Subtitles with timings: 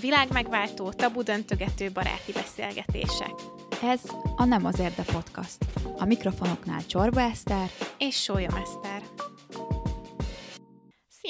[0.00, 3.34] Világ megváltó, tabu döntögető baráti beszélgetések.
[3.82, 4.00] Ez
[4.36, 5.58] a Nem az Érde Podcast.
[5.98, 8.91] A mikrofonoknál Csorba Eszter és Sólyom Eszter.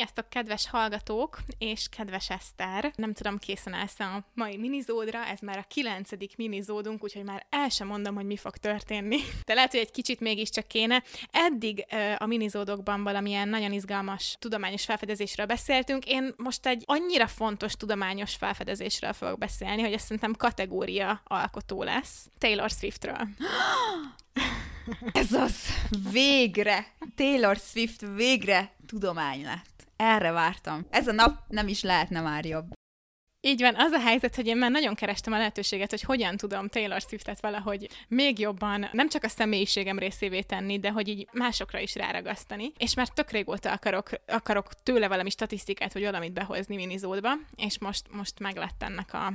[0.02, 2.92] Sziasztok, kedves hallgatók és kedves Eszter!
[2.96, 7.68] Nem tudom, készen állsz a mai minizódra, ez már a kilencedik minizódunk, úgyhogy már el
[7.68, 9.18] sem mondom, hogy mi fog történni.
[9.44, 11.02] De lehet, hogy egy kicsit mégiscsak kéne.
[11.30, 11.84] Eddig
[12.18, 16.06] a minizódokban valamilyen nagyon izgalmas tudományos felfedezésről beszéltünk.
[16.06, 22.30] Én most egy annyira fontos tudományos felfedezésről fogok beszélni, hogy ezt szerintem kategória alkotó lesz.
[22.38, 23.28] Taylor Swiftről.
[25.12, 25.54] Ez az!
[26.10, 26.86] Végre!
[27.14, 29.71] Taylor Swift végre tudomány lett.
[30.02, 30.86] Erre vártam.
[30.90, 32.72] Ez a nap nem is lehetne már jobb.
[33.44, 36.68] Így van, az a helyzet, hogy én már nagyon kerestem a lehetőséget, hogy hogyan tudom
[36.68, 41.78] Taylor Swiftet valahogy még jobban nem csak a személyiségem részévé tenni, de hogy így másokra
[41.78, 42.72] is ráragasztani.
[42.78, 48.02] És már tök régóta akarok, akarok tőle valami statisztikát, vagy valamit behozni minizódba, és most,
[48.10, 49.32] most meg lett ennek a,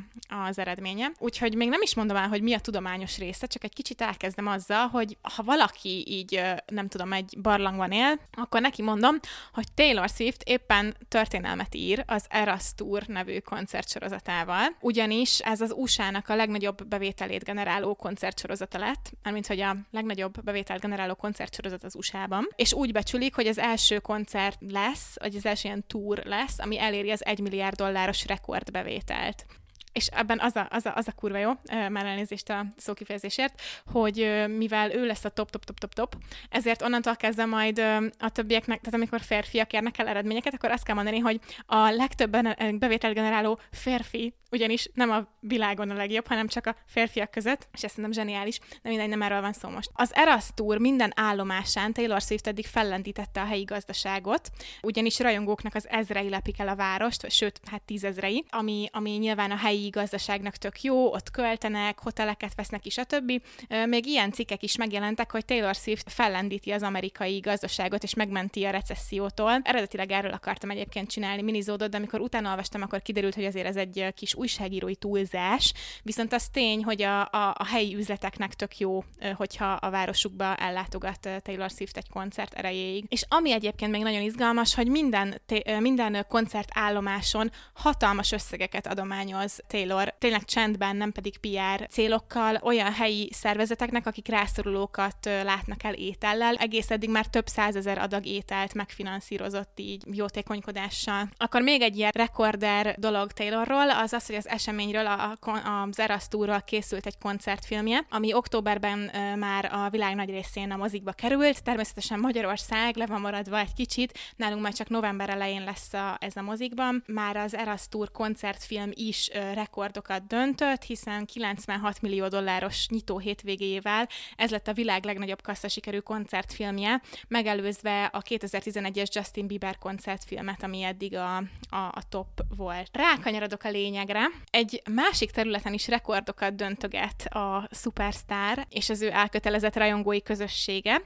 [0.47, 1.11] az eredménye.
[1.19, 4.47] Úgyhogy még nem is mondom el, hogy mi a tudományos része, csak egy kicsit elkezdem
[4.47, 9.19] azzal, hogy ha valaki így, nem tudom, egy barlangban él, akkor neki mondom,
[9.53, 15.73] hogy Taylor Swift éppen történelmet ír az Eras Tour nevű koncert koncertsorozatával, ugyanis ez az
[15.75, 21.95] USA-nak a legnagyobb bevételét generáló koncertsorozata lett, mármint hogy a legnagyobb bevételt generáló koncertsorozat az
[21.95, 26.59] USA-ban, és úgy becsülik, hogy az első koncert lesz, vagy az első ilyen tour lesz,
[26.59, 29.45] ami eléri az 1 milliárd dolláros rekordbevételt
[29.91, 31.51] és ebben az a, az a, az a kurva jó,
[31.89, 36.15] már elnézést a szókifejezésért, hogy mivel ő lesz a top, top, top, top, top,
[36.49, 37.79] ezért onnantól kezdve majd
[38.19, 42.37] a többieknek, tehát amikor férfiak érnek el eredményeket, akkor azt kell mondani, hogy a legtöbb
[42.79, 47.83] bevétel generáló férfi ugyanis nem a világon a legjobb, hanem csak a férfiak között, és
[47.83, 49.89] ezt szerintem zseniális, de mindegy, nem erről van szó most.
[49.93, 54.49] Az Eras Tour minden állomásán Taylor Swift eddig fellendítette a helyi gazdaságot,
[54.81, 59.51] ugyanis rajongóknak az ezrei lepik el a várost, vagy sőt, hát tízezrei, ami, ami nyilván
[59.51, 63.41] a helyi gazdaságnak tök jó, ott költenek, hoteleket vesznek is, a többi.
[63.85, 68.69] Még ilyen cikkek is megjelentek, hogy Taylor Swift fellendíti az amerikai gazdaságot, és megmenti a
[68.69, 69.59] recessziótól.
[69.63, 73.75] Eredetileg erről akartam egyébként csinálni minizódot, de amikor utána olvastam, akkor kiderült, hogy azért ez
[73.75, 79.03] egy kis újságírói túlzás, viszont az tény, hogy a, a, a helyi üzleteknek tök jó,
[79.35, 83.05] hogyha a városukba ellátogat Taylor Swift egy koncert erejéig.
[83.07, 85.41] És ami egyébként még nagyon izgalmas, hogy minden,
[85.79, 94.05] minden koncertállomáson hatalmas összegeket adományoz Taylor, tényleg csendben, nem pedig PR célokkal, olyan helyi szervezeteknek,
[94.05, 96.55] akik rászorulókat látnak el étellel.
[96.55, 101.29] Egész eddig már több százezer adag ételt megfinanszírozott így jótékonykodással.
[101.37, 106.63] Akkor még egy ilyen rekorder dolog Taylorról, az az, hogy az eseményről, a, a, az
[106.65, 111.63] készült egy koncertfilmje, ami októberben már a világ nagy részén a mozikba került.
[111.63, 116.35] Természetesen Magyarország le van maradva egy kicsit, nálunk már csak november elején lesz a, ez
[116.35, 117.03] a mozikban.
[117.07, 124.49] Már az Eras Tour koncertfilm is rekordokat döntött, hiszen 96 millió dolláros nyitó hétvégéjével ez
[124.49, 131.35] lett a világ legnagyobb kasszasikerű koncertfilmje, megelőzve a 2011-es Justin Bieber koncertfilmet, ami eddig a,
[131.69, 132.89] a, a top volt.
[132.91, 134.16] Rákanyarodok a lényegre.
[134.49, 141.01] Egy másik területen is rekordokat döntöget a Superstar és az ő elkötelezett rajongói közössége,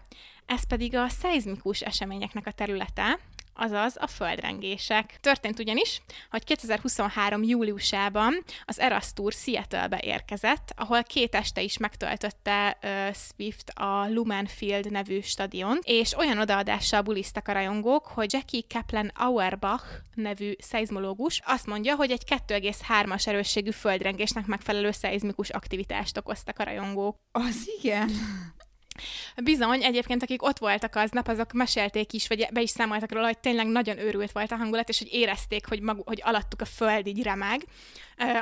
[0.46, 3.20] ez pedig a szeizmikus eseményeknek a területe,
[3.54, 5.18] azaz a földrengések.
[5.22, 7.44] Történt ugyanis, hogy 2023.
[7.44, 14.46] júliusában az Eras Tour Seattle-be érkezett, ahol két este is megtöltötte uh, Swift a Lumen
[14.46, 21.42] Field nevű stadion, és olyan odaadással bulisztak a rajongók, hogy Jackie Kaplan Auerbach nevű szeizmológus
[21.46, 27.18] azt mondja, hogy egy 2,3-as erősségű földrengésnek megfelelő szeizmikus aktivitást okoztak a rajongók.
[27.32, 28.10] Az igen.
[29.44, 33.40] Bizony, egyébként akik ott voltak aznap, azok mesélték is, vagy be is számoltak róla, hogy
[33.40, 37.08] tényleg nagyon őrült volt a hangulat, és hogy érezték, hogy, mag, hogy alattuk a föld
[37.08, 37.66] így remeg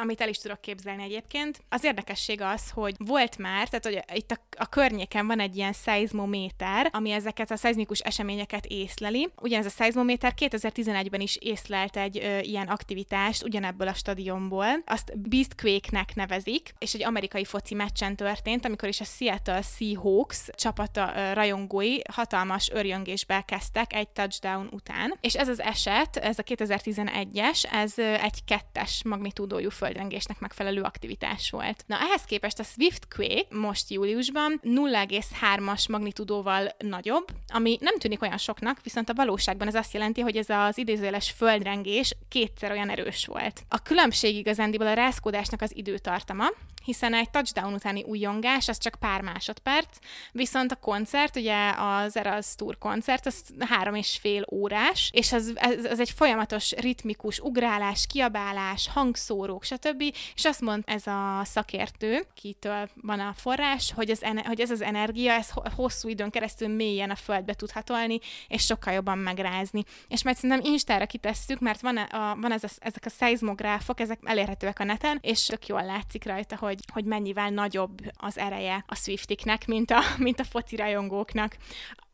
[0.02, 1.62] amit el is tudok képzelni egyébként.
[1.70, 5.74] Az érdekesség az, hogy volt már, tehát hogy itt a, a környéken van egy ilyen
[5.74, 9.30] szeizmométer, ami ezeket a szeizmikus eseményeket észleli.
[9.42, 14.68] Ugyanez a szeizmométer 2011-ben is észlelt egy ö, ilyen aktivitást ugyanebből a stadionból.
[14.86, 20.90] Azt Beastquake-nek nevezik, és egy amerikai foci meccsen történt, amikor is a Seattle Seahawks csapat
[20.90, 27.74] csapata rajongói hatalmas örjöngésbe kezdtek egy touchdown után, és ez az eset, ez a 2011-es,
[27.74, 31.84] ez egy kettes magnitúdójú földrengésnek megfelelő aktivitás volt.
[31.88, 38.38] Na, ehhez képest a Swift Quake most júliusban 0,3-as magnitúdóval nagyobb, ami nem tűnik olyan
[38.38, 43.26] soknak, viszont a valóságban ez azt jelenti, hogy ez az idézőjeles földrengés kétszer olyan erős
[43.26, 43.64] volt.
[43.68, 46.46] A különbség igazándiból a rázkódásnak az időtartama,
[46.84, 49.98] hiszen egy touchdown utáni újongás az csak pár másodperc,
[50.32, 55.54] viszont a koncert, ugye az Eras Tour koncert, az három és fél órás, és az,
[55.56, 60.02] az, az egy folyamatos ritmikus ugrálás, kiabálás, hangszórók, stb.
[60.36, 64.82] És azt mond ez a szakértő, kitől van a forrás, hogy, az, hogy ez az
[64.82, 69.84] energia, ez hosszú időn keresztül mélyen a földbe tud hatolni, és sokkal jobban megrázni.
[70.08, 74.20] És majd szerintem Instára kitesszük, mert van, a, van ez a, ezek a szeizmográfok, ezek
[74.24, 78.96] elérhetőek a neten, és tök jól látszik rajta, hogy hogy, mennyivel nagyobb az ereje a
[78.96, 81.58] Swiftiknek, mint a, mint a foci rajongóknak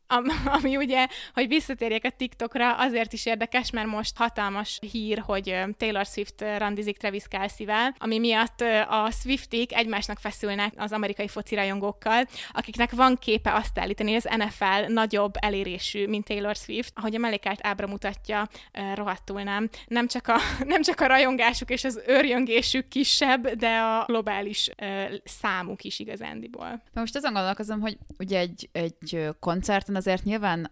[0.62, 6.06] ami ugye, hogy visszatérjek a TikTokra, azért is érdekes, mert most hatalmas hír, hogy Taylor
[6.06, 7.68] Swift randizik Travis kelsey
[7.98, 14.14] ami miatt a Swiftik egymásnak feszülnek az amerikai foci rajongókkal, akiknek van képe azt állítani,
[14.14, 16.92] hogy az NFL nagyobb elérésű, mint Taylor Swift.
[16.96, 18.48] Ahogy a mellékált ábra mutatja,
[18.96, 19.70] rohadtul nem.
[19.88, 20.38] Nem csak, a,
[20.74, 24.70] nem csak a rajongásuk és az őrjöngésük kisebb, de a globális
[25.24, 26.82] számuk is igazándiból.
[26.94, 30.72] Most azon gondolkozom, hogy ugye egy, egy koncert viszont azért nyilván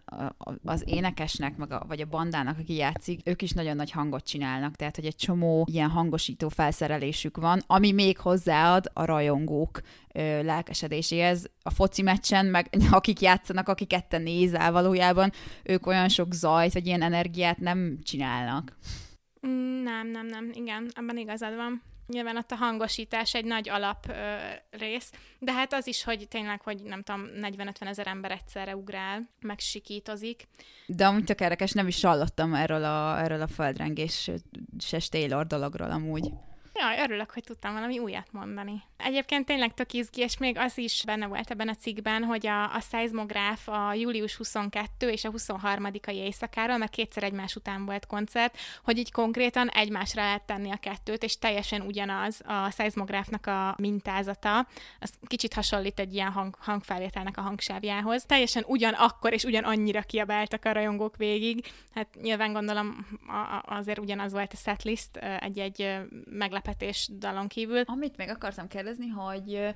[0.64, 4.76] az énekesnek, meg a, vagy a bandának, aki játszik, ők is nagyon nagy hangot csinálnak,
[4.76, 9.80] tehát hogy egy csomó ilyen hangosító felszerelésük van, ami még hozzáad a rajongók
[10.12, 11.50] ö, lelkesedéséhez.
[11.62, 15.32] A foci meccsen, meg akik játszanak, akik ketten nézel valójában,
[15.62, 18.76] ők olyan sok zajt, vagy ilyen energiát nem csinálnak.
[19.46, 21.82] Mm, nem, nem, nem, igen, abban igazad van.
[22.06, 24.36] Nyilván ott a hangosítás egy nagy alap ö,
[24.70, 29.28] rész, de hát az is, hogy tényleg, hogy nem tudom, 40-50 ezer ember egyszerre ugrál,
[29.40, 30.48] meg sikítozik.
[30.86, 34.30] De amúgy tök érdekes, nem is hallottam erről a, erről a földrengés
[35.10, 36.30] Taylor dologról amúgy.
[36.74, 38.82] Jaj, örülök, hogy tudtam valami újat mondani.
[39.04, 42.74] Egyébként tényleg tök izgi, és még az is benne volt ebben a cikkben, hogy a,
[42.74, 48.58] a szeizmográf a július 22 és a 23-ai éjszakáról, mert kétszer egymás után volt koncert,
[48.84, 54.66] hogy így konkrétan egymásra lehet tenni a kettőt, és teljesen ugyanaz a szeizmográfnak a mintázata.
[55.00, 58.24] Az kicsit hasonlít egy ilyen hang, hangfelvételnek a hangsávjához.
[58.24, 61.66] Teljesen ugyanakkor és ugyanannyira kiabáltak a rajongók végig.
[61.94, 63.06] Hát nyilván gondolom
[63.66, 65.96] azért ugyanaz volt a setlist egy-egy
[66.30, 67.82] meglepetés dalon kívül.
[67.84, 69.74] Amit még akartam kérdezni, hogy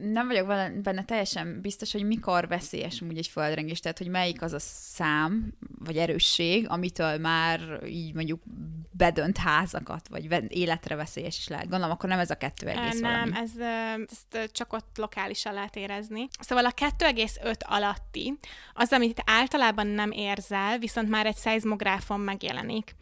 [0.00, 0.46] nem vagyok
[0.82, 5.52] benne teljesen biztos, hogy mikor veszélyes úgy egy földrengés, tehát hogy melyik az a szám,
[5.78, 8.42] vagy erősség, amitől már így mondjuk
[8.90, 11.68] bedönt házakat, vagy életre veszélyes is lehet.
[11.68, 13.50] Gondolom, akkor nem ez a kettő egész Nem, ez,
[14.10, 16.28] ezt csak ott lokálisan lehet érezni.
[16.40, 18.38] Szóval a 2,5 alatti
[18.74, 22.96] az, amit általában nem érzel, viszont már egy szeizmográfon megjelenik.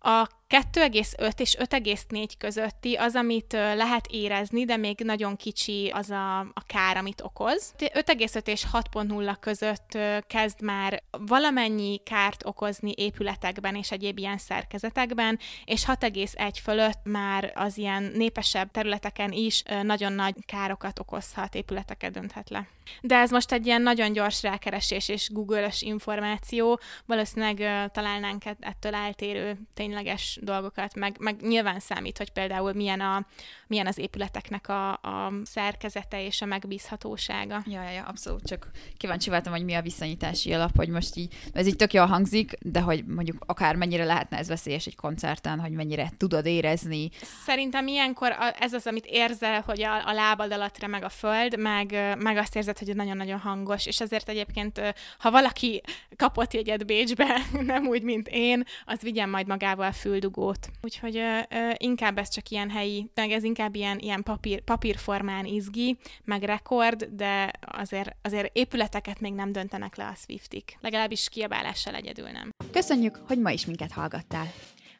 [0.00, 6.38] A 2,5 és 5,4 közötti az, amit lehet érezni, de még nagyon kicsi az a,
[6.38, 7.74] a kár, amit okoz.
[7.78, 15.84] 5,5 és 6,0 között kezd már valamennyi kárt okozni épületekben és egyéb ilyen szerkezetekben, és
[15.86, 22.68] 6,1 fölött már az ilyen népesebb területeken is nagyon nagy károkat okozhat, épületeket dönthet le.
[23.00, 29.58] De ez most egy ilyen nagyon gyors rákeresés és Google-ös információ, valószínűleg találnánk ettől eltérő
[29.74, 33.26] tényleges dolgokat, meg, meg nyilván számít, hogy például milyen, a,
[33.66, 37.62] milyen az épületeknek a, a szerkezete és a megbízhatósága.
[37.66, 41.34] Ja, ja, ja, abszolút, csak kíváncsi voltam, hogy mi a viszonyítási alap, hogy most így,
[41.52, 45.60] ez így tök jól hangzik, de hogy mondjuk akár mennyire lehetne ez veszélyes egy koncerten,
[45.60, 47.10] hogy mennyire tudod érezni.
[47.44, 52.16] Szerintem ilyenkor ez az, amit érzel, hogy a, a lábad alatt meg a föld, meg,
[52.18, 55.82] meg azt érzed, hogy nagyon-nagyon hangos, és ezért egyébként, ha valaki
[56.16, 57.40] kapott jegyet Bécsbe,
[57.72, 59.92] nem úgy, mint én, az vigyen majd magával
[60.28, 60.70] füldugót.
[60.82, 65.44] Úgyhogy ö, ö, inkább ez csak ilyen helyi, meg ez inkább ilyen, ilyen papír, papírformán
[65.44, 70.78] izgi, meg rekord, de azért, azért épületeket még nem döntenek le a Swiftik.
[70.80, 72.50] Legalábbis kiabálással egyedül nem.
[72.72, 74.46] Köszönjük, hogy ma is minket hallgattál.